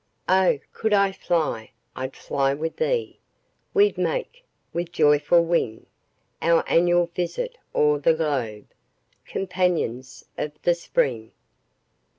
[0.29, 3.19] Oh, could I fly, I'd fly with thee!
[3.71, 4.43] We'd make,
[4.73, 5.85] with joyful wing,
[6.41, 8.65] Our annual visit o'er the globe,
[9.27, 11.33] Companions of the Spring.